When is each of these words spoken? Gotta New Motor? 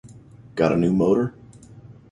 Gotta 0.55 0.77
New 0.77 0.93
Motor? 0.93 1.35